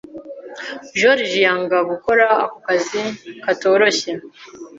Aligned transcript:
Joriji 0.99 1.39
yanga 1.47 1.77
gukora 1.91 2.25
ako 2.43 2.57
kazi 2.65 3.01
katoroshye. 3.43 4.11